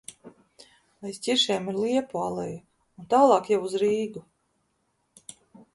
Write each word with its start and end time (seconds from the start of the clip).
Aiz 1.07 1.19
ķiršiem 1.27 1.69
ir 1.73 1.77
liepu 1.83 2.23
aleja 2.23 2.57
un 3.03 3.09
tālāk 3.15 3.53
jau 3.55 3.61
uz 3.69 3.77
Rīgu. 3.85 4.27